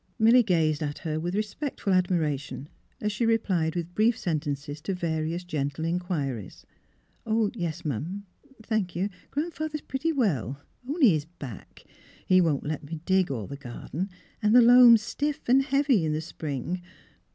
[0.17, 2.69] Milly gazed at her with re spectful admiration
[2.99, 6.65] as she replied with brief sen tences to various gentle inquiries:
[7.11, 8.25] *' Yes 'm,
[8.63, 10.59] thank you, Gran 'father's pretty well—
[10.89, 11.83] only his back.
[12.25, 14.09] He won't let me dig all the gar den,
[14.41, 16.81] and the loam's stiff and heavy in the spring.